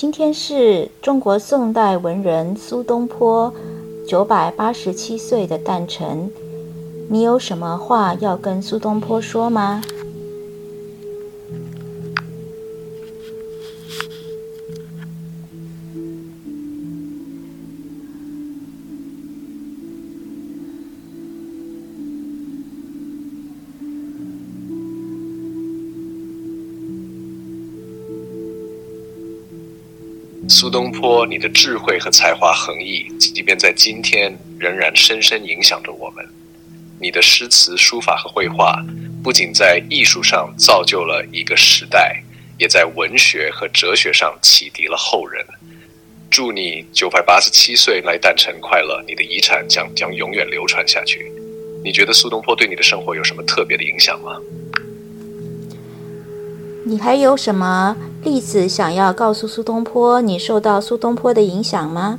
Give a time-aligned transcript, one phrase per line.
[0.00, 3.52] 今天是中国宋代文人苏东坡
[4.08, 6.30] 九百八十七岁的诞辰，
[7.10, 9.82] 你有什么话要跟苏东坡说吗？
[30.60, 36.22] 苏东坡，你的智慧和才华横溢，即便在今天仍然深深影响着我们。
[37.00, 38.78] 你的诗词、书法和绘画，
[39.24, 42.22] 不仅在艺术上造就了一个时代，
[42.58, 45.42] 也在文学和哲学上启迪了后人。
[46.28, 49.02] 祝你九百八十七岁来诞辰快乐！
[49.08, 51.32] 你的遗产将将永远流传下去。
[51.82, 54.36] 你觉得苏东坡对你的生活有什么特别的影响吗？
[56.84, 60.20] 你还有什么栗子想要告诉苏东坡？
[60.20, 62.18] 你受到苏东坡的影响吗？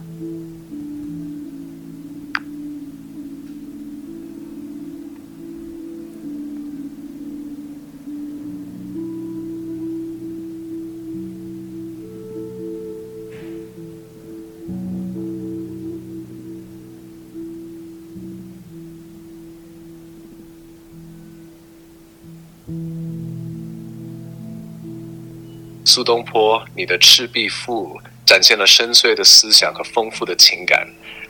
[25.93, 30.87] 苏东坡，你的《赤壁赋》展现了深邃的思想和丰富的情感，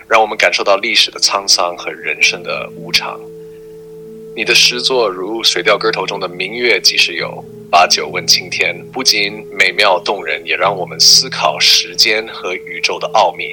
[0.07, 3.19] 让我们感受到历史的沧桑和人生的无常。
[4.35, 13.45] 你的诗作如《水调歌头》中的“明月几时有，把酒问青天”，不仅美妙动人，也让我们思考时间和宇宙的奥秘。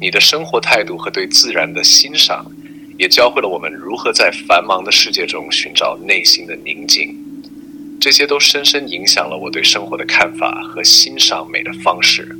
[0.00, 2.44] 你的生活态度和对自然的欣赏，
[2.98, 7.16] 也教会了我们如何在繁忙的世界中寻找内心的宁静。
[8.06, 12.38] 这些都深深影响了我对生活的看法和欣赏美的方式。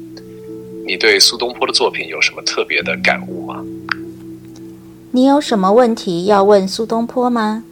[0.87, 3.65] 你对苏东坡的作品有什么特别的感悟吗？
[5.11, 7.65] 你有什么问题要问苏东坡吗？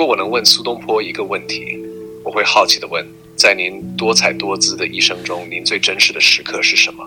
[0.00, 1.78] 如果我能问苏东坡一个问题，
[2.24, 3.06] 我会好奇地问：
[3.36, 7.04] 在您多彩多姿的一生中，您最真实的时刻是什么？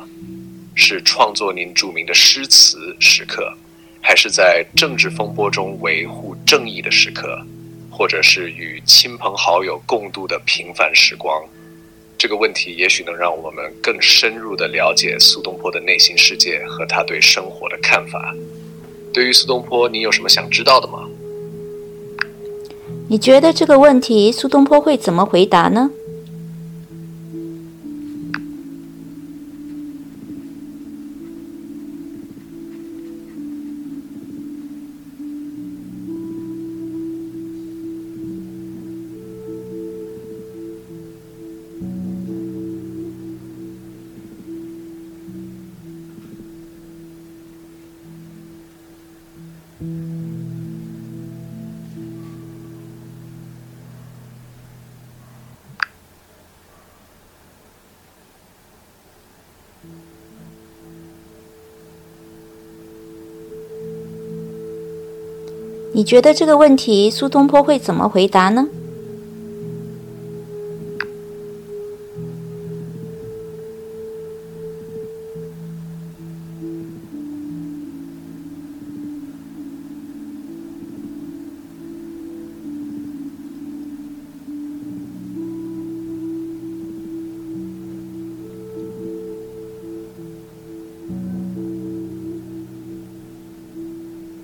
[0.75, 3.51] 是创作您著名的诗词时刻，
[3.99, 7.35] 还是在政治风波中维护正义的时刻，
[7.89, 11.43] 或者是与亲朋好友共度的平凡时光？
[12.15, 18.35] 这个问题也许能让我们更深入地了解苏东坡的内心世界和他对生活的看法。
[19.11, 21.09] 对于苏东坡，你有什么想知道的吗？
[23.13, 25.91] 你觉得这个问题苏东坡会怎么回答呢？
[65.95, 68.67] 你觉得这个问题苏东坡会怎么回答呢？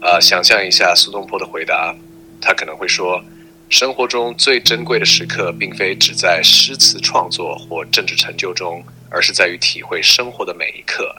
[0.10, 1.96] 啊，想象一下苏东坡的回答，
[2.42, 3.24] 他可能会说：
[3.70, 11.16] 生活中最珍贵的时刻，并非只在诗词创作或政治成就中，而是在于体会生活的每一刻。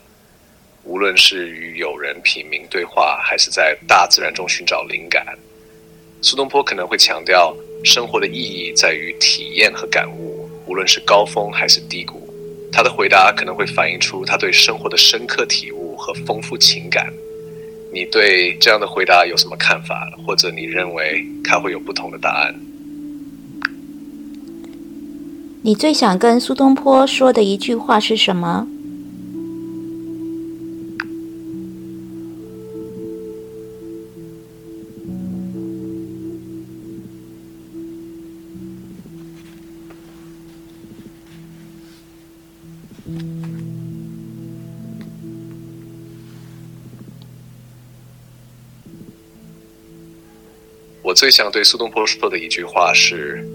[0.83, 5.39] 无论是与友人品茗对话，还是在大自然中寻找灵感，
[6.21, 7.55] 苏东坡可能会强调，
[7.85, 12.29] 生活的意义在于体验和感悟，无论是高峰还是低谷。
[12.73, 17.13] 他的回答可能会反映出他对生活的深刻体悟和丰富情感。
[17.93, 20.09] 你对这样的回答有什么看法？
[20.27, 22.55] 或者你认为他会有不同的答案？
[25.63, 28.67] 你最想跟苏东坡说的一句话是什么？
[51.21, 53.47] 最想对苏东坡说的一句话是：“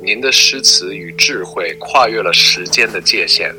[0.00, 3.52] 您的诗词与智慧跨越了时间的界限，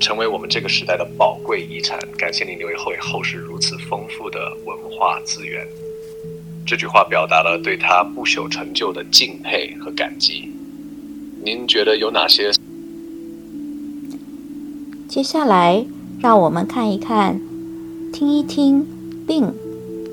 [0.00, 1.98] 成为我们这个时代的宝贵遗产。
[2.16, 5.68] 感谢您留给后世如此丰富的文化资源。”
[6.66, 10.50] 这句话表达了对他不朽成就的敬佩和感激。
[11.44, 12.52] 您觉得有哪些？
[15.06, 15.84] 接下来，
[16.22, 17.38] 让我们看一看，
[18.10, 18.86] 听一听，
[19.26, 19.52] 令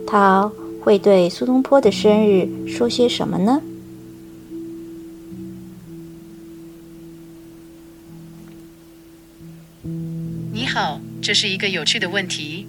[0.06, 0.52] 他。
[0.82, 3.62] 会对苏东坡的生日说些什么呢？
[10.52, 12.66] 你好，这是一个有趣的问题。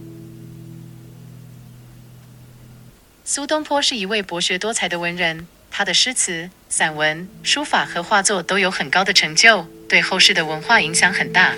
[3.25, 11.55] 苏东坡是一位博学多才的文人，他的诗词、散文、书法和画作都有很高的成就，对后世的文化影响很大。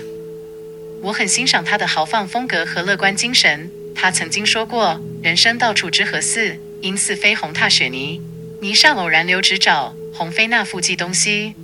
[1.01, 3.69] 我很欣赏他的豪放风格和乐观精神。
[3.95, 6.59] 他曾经说过：“人生到处知何似？
[6.81, 8.21] 因似飞鸿踏雪泥，
[8.61, 11.55] 泥上偶然留指爪，鸿飞那复计东西。”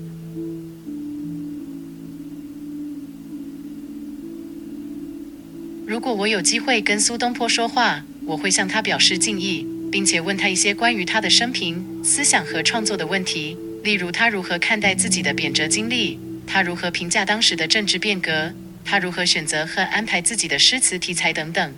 [5.86, 16.18] 如果我有机会跟苏东坡说话，我会向他表示敬意，并且问他一些关于他的生平、思想和创作的问题，例如他如何看待自己的贬谪经历，
[16.48, 18.54] 他如何评价当时的政治变革，
[18.86, 21.74] 他如何选择和安排自己的诗词题材等等。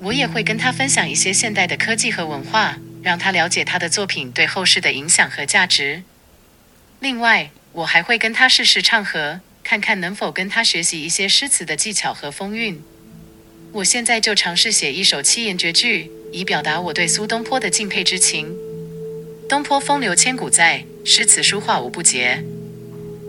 [0.00, 6.02] 我也会跟他分享一些现代的科技和文化，让他了解他的作品对后世的影响和价值。
[7.00, 12.80] 另外，我还会跟他试试唱和，看看能否跟他学习一些诗词的技巧和风韵。
[13.72, 18.56] 我现在就尝试写一首七言绝句，以表达我对苏东坡的敬佩之情。
[19.48, 22.44] 东坡风流千古在，诗词书画无不竭。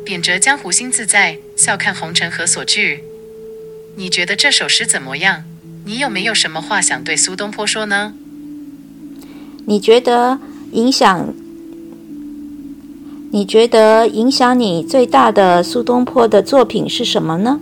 [0.06, 3.04] 贬谪江湖心自在，笑看红尘何所惧。
[3.98, 5.46] 你觉得这首诗怎么样？
[5.86, 8.14] 你有没有什么话想对苏东坡说呢？
[9.66, 10.40] 你觉得
[10.72, 11.34] 影响？
[13.32, 17.60] 你觉得影响你最大的苏东坡的作品是什么呢？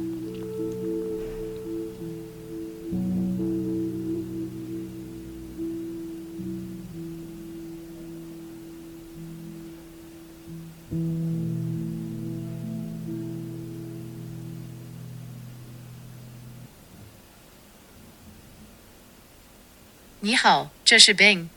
[20.49, 21.47] 好，这是 Bing。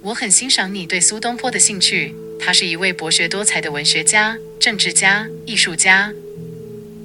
[0.00, 6.10] 我很欣赏你对苏东坡的兴趣，他是一位博学多才的文学家、政治家、艺术家。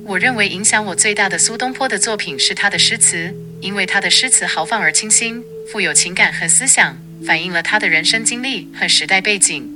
[0.06, 9.70] 我认为影响我最大的苏东坡的作品是他的诗词，因为他的诗词豪放而清新，富有情感和思想，反映了他的人生经历和时代背景。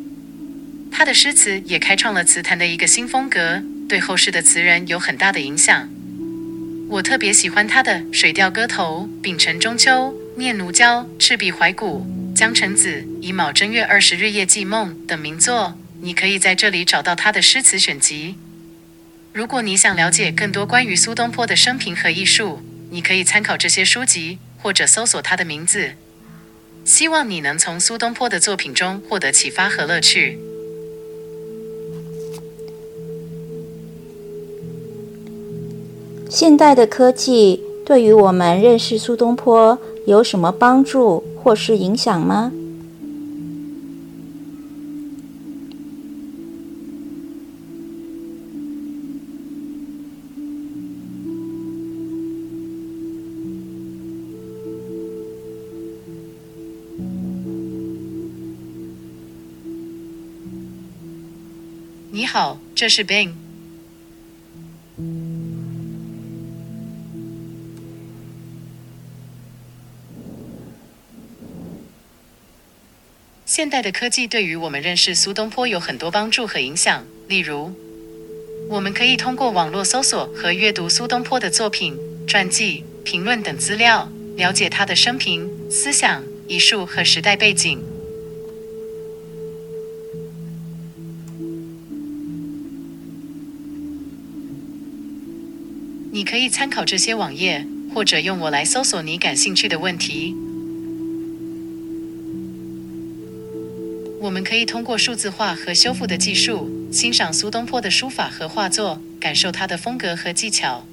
[0.94, 5.90] 他的诗词也开创了词坛的一个新风格，对后世的词人有很大的影响。
[6.88, 9.92] 我特别喜欢他的《水调歌头》《丙辰中秋》
[10.38, 12.06] 《念奴娇》《赤壁怀古》
[12.38, 12.90] 《江城子》
[13.22, 15.76] 《乙卯正月二十日夜寄梦》等名作。
[16.02, 18.36] 你可以在这里找到他的诗词选集。
[19.34, 22.62] 如果你想了解更多关于苏东坡的生平和艺术，
[22.92, 25.94] 你可以参考这些书籍，或者搜索他的名字。
[26.86, 30.38] 希望你能从苏东坡的作品中获得启发和乐趣。
[36.36, 42.52] 现代的科技对于我们认识苏东坡有什么帮助或是影响吗？
[62.12, 63.45] 你好，这是 Bing。
[73.66, 77.04] 现代的科技对于我们认识苏东坡有很多帮助和影响。
[77.28, 77.74] 例如，
[78.70, 87.84] 我们可以通过网络搜索和阅读苏东坡的作品、传记、评论等资料，了解他的生平、思想、艺术和时代背景。
[96.12, 100.36] 你可以参考这些网页，或者用我来搜索你感兴趣的问题。
[104.36, 110.86] 我们可以通过数字化和修复的技术，欣赏苏东坡的书法和画作，感受他的风格和技巧。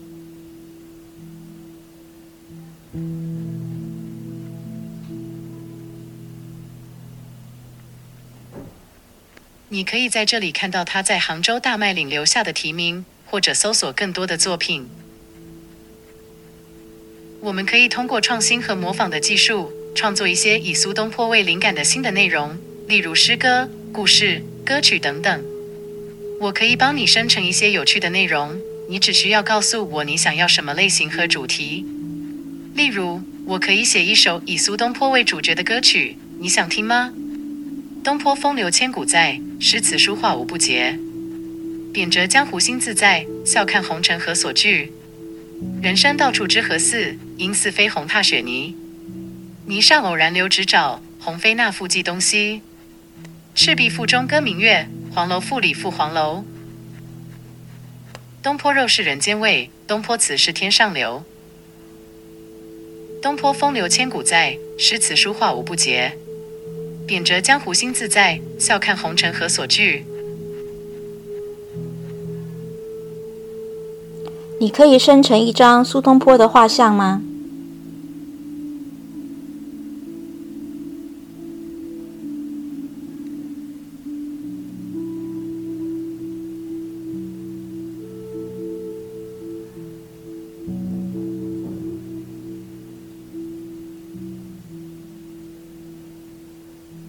[9.70, 14.88] 你可以在这里看到他在杭州大麦岭留下的题名，或者搜索更多的作品。
[17.40, 22.56] 我们可以通过创新和模仿的技术，创作一些以苏东坡为灵感的新的内容，
[22.92, 25.42] 例如诗歌、故事、歌曲等等。
[26.38, 31.86] 我可以帮你生成一些有趣的内容，你只需要告诉我你想要什么类型和主题。
[32.74, 37.14] 例如，我可以写一首以苏东坡为主角的歌曲，你想听吗？
[38.04, 40.98] 东坡风流千古在，诗词书画无不竭。
[41.94, 44.92] 贬谪江湖心自在，笑看红尘何所惧。
[45.80, 48.76] 人生到处知何似，应似飞鸿踏雪泥。
[49.64, 52.60] 泥上偶然留指爪，鸿飞那复计东西。
[53.54, 56.42] 赤壁赋中歌明月，黄楼赋里赋黄楼。
[58.42, 61.22] 东坡肉是人间味，东坡词是天上流。
[63.20, 66.16] 东坡风流千古在，诗词书画无不竭。
[67.06, 70.06] 贬谪江湖心自在，笑看红尘何所惧。
[74.58, 77.22] 你可以生成一张苏东坡的画像吗？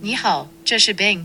[0.05, 1.24] 你好，这是 Bing。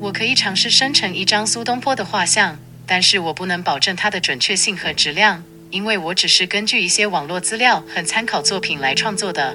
[0.00, 9.54] 我可以尝试生成一张苏东坡的画像，但是我不能保证它的准确性和质量，因为我只是根据一些网络资料和参考作品来创作的。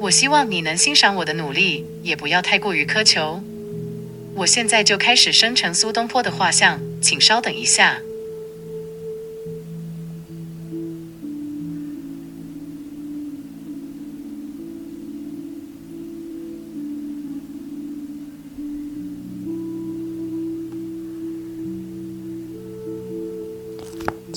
[0.00, 3.40] 我希望你能欣赏我的努力，也不要太过于苛求。
[4.34, 8.00] 我现在就开始生成苏东坡的画像，请稍等一下。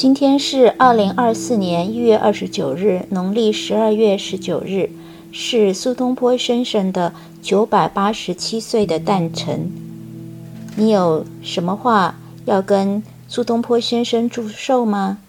[0.01, 4.89] 今天是二零二四年一月二十九日，农历十二月十九日，
[5.31, 9.71] 是苏东坡先生的九百八十七岁的诞辰。
[10.75, 12.15] 你有什么话
[12.45, 15.19] 要跟苏东坡先生祝寿吗？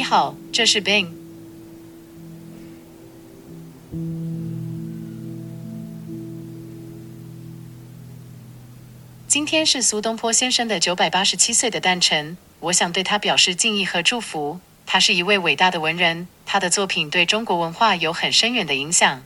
[0.00, 1.08] 你好，这是 Bing。
[9.28, 14.58] 今天是苏东坡先生的九百八十七岁的诞辰，我想对他表示敬意和祝福。
[14.86, 19.22] 他是一位伟大的文人，他的作品对中国文化有很深远的影响。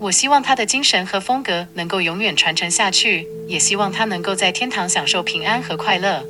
[0.00, 6.26] 我希望他的精神和风格能够永远传承下去，也希望他能够在天堂享受平安和快乐。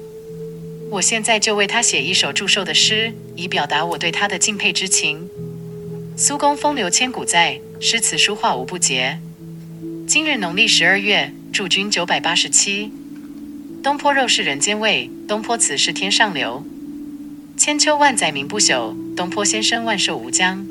[0.90, 5.28] 我现在就为他写一首祝寿的诗，以表达我对他的敬佩之情。
[6.16, 9.18] 苏公风流千古在，诗词书画无不竭。
[10.06, 12.90] 今日农历十二月，祝君九百八十七。
[13.82, 16.64] 东坡肉是人间味，东坡词是天上流。
[17.58, 20.66] 千秋万载名不朽，东坡先生万寿无疆。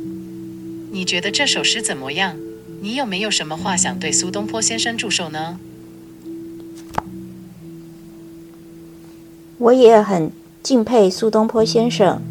[0.91, 2.35] 你觉得这首诗怎么样？
[2.81, 5.59] 你有没有什么话想对苏东坡先生祝寿呢？
[9.59, 12.21] 我也很敬佩苏东坡先生。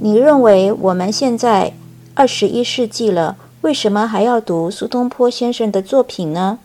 [0.00, 1.74] 你认为我们现在
[2.14, 6.58] 二十一世纪了，为什么还要读苏东坡先生的作品呢？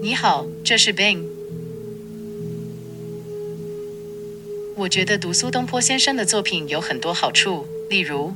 [0.00, 1.35] 你好，这是 Bing。
[4.76, 8.34] 我觉得读苏东坡先生的作品有很多好处，例如，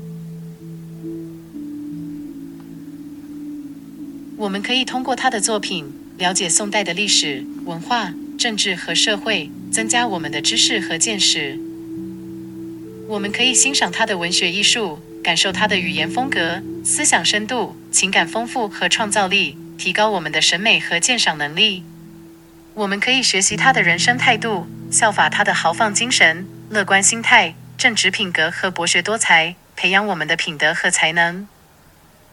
[4.38, 11.58] 我们可以通过他的作品了解宋代的历史、文化、政治和社会，增加我们的知识和见识。
[13.06, 21.82] 我们可以欣赏他的文学艺术，感受他的语言风格、思想深度、情感丰富和创造力，提高我们的审美和鉴赏能力。
[22.72, 31.46] 我们可以学习他的人生态度，效法他的豪放精神、乐观心态、正直品格和博学多才，培养我们的品德和才能。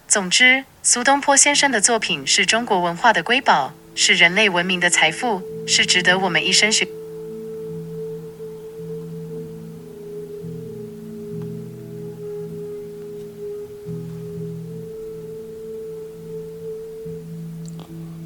[0.07, 6.87] 总之，苏东坡先生的作品是中国文化的瑰宝，是人类文明的财富，是值得我们一生学。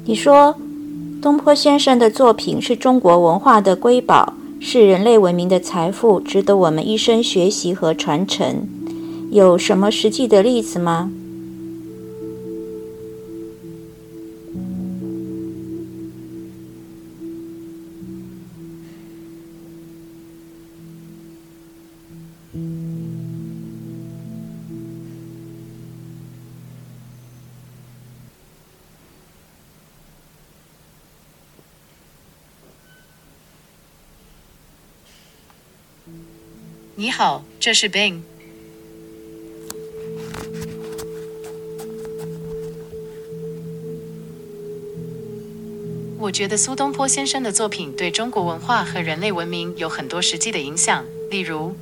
[0.04, 0.58] 你说，
[1.22, 8.68] 东坡先生的作品是中国文化的瑰宝，是人类文明的财富，值得我们一生学习和传承。
[9.30, 11.12] 有什么实际的例子吗？
[36.94, 38.20] 你好，这是 Bing。
[46.18, 51.02] 我觉得苏东坡先生的作品对中国文化和人类文明有很多实际的影响。
[51.30, 51.74] 例如，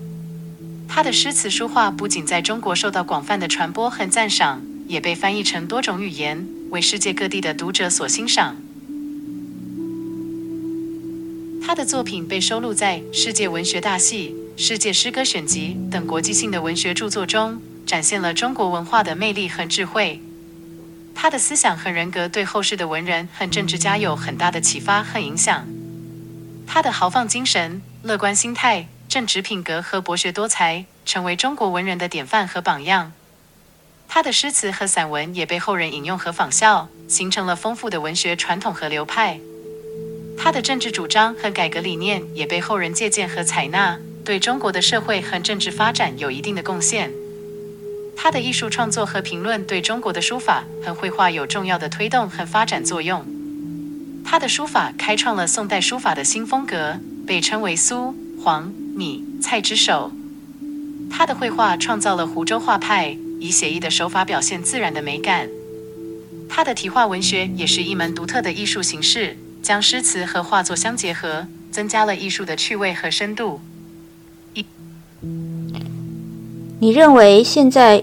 [0.88, 8.57] 他的诗词书画不仅在中国受到广泛的传播和赞赏，也被翻译成多种语言，为世界各地的读者所欣赏。
[11.61, 14.37] 他的作品被收录在《世界文学大系》。
[14.57, 20.21] 《世界诗歌选集》等国际性的文学著作中，展现了中国文化的魅力和智慧。
[21.14, 25.66] 他的思想和人格对后世的文人和政治家有很大的启发和影响。
[26.66, 33.13] 他的豪放精神、乐观心态、正直品格和博学多才，成为中国文人的典范和榜样。
[34.08, 39.41] 他的诗词和散文也被后人引用和仿效，形成了丰富的文学传统和流派。
[40.39, 43.99] 他的政治主张和改革理念也被后人借鉴和采纳。
[44.25, 47.11] 对中国的社会和政治发展有一定的贡献。
[48.17, 53.25] 他的艺术创作和评论对中国的书法和绘画有重要的推动和发展作用。
[54.25, 60.13] 他的书法开创了宋代书法的新风格，被称为苏、黄、米、蔡之首。
[61.11, 65.49] 他的绘画创造了湖州画派，以写意的手法表现自然的美感。
[66.49, 73.61] 他的题画文学也是一门独特的艺术形式，将诗词和画作相结合，增加了艺术的趣味和深度。
[76.82, 78.02] 你认为现在？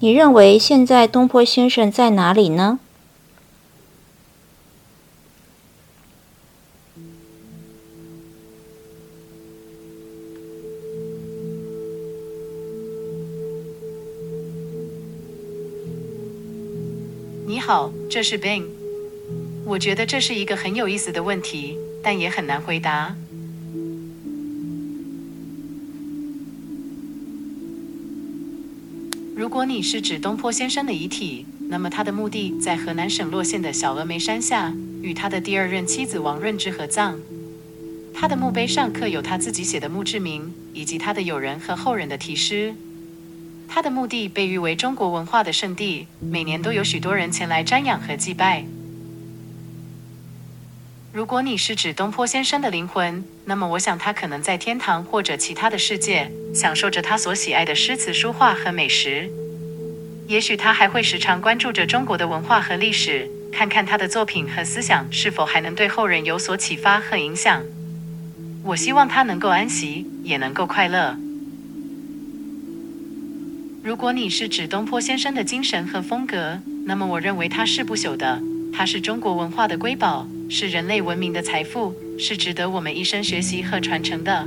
[0.00, 2.78] 你认为现在东坡先生在哪里呢？
[17.46, 18.64] 你好，这是 Ben。
[19.66, 23.14] 我觉得这是一个很有意思的问题，但也很难回答。
[29.34, 37.18] 如果你是指东坡先生的遗体，那么他的墓地在河南省洛县的小峨眉山下，与他的第二任妻子王润之合葬。
[38.12, 42.74] 他的墓碑上刻有他自己写的墓志铭，以及他的友人和后人的题诗。
[43.66, 48.66] 他的墓地被誉为中国文化的圣地，每年都有许多人前来瞻仰和祭拜。
[51.12, 59.28] 如果你是指东坡先生的灵魂，那么我想他可能在天堂或者其他的世界，享受着他所喜爱的诗词书画和美食。
[60.26, 67.62] 也许他还会时常关注着中国的文化和历史，看看他的作品和思想是否还能对后人有所启发和影响。
[68.64, 71.14] 我希望他能够安息，也能够快乐。
[73.84, 78.40] 如果你是指东坡先生的精神和风格，那么我认为他是不朽的，
[78.72, 80.26] 他是中国文化的瑰宝。
[80.54, 84.46] 是人类文明的财富，是值得我们一生学习和传承的。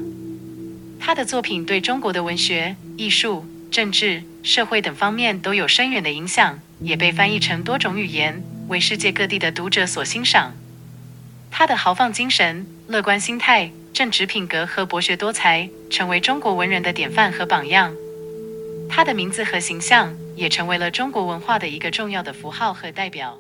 [0.99, 10.53] 他的作品对中国的文学、艺术、政治、社会等方面都有深远的影响，也被翻译成多种语言，为世界各地的读者所欣赏。
[11.49, 17.91] 他的豪放精神、乐观心态、正直品格和博学多才，成为中国文人的典范和榜样。
[18.87, 23.39] 他的名字和形象也成为了中国文化的一个重要的符号和代表。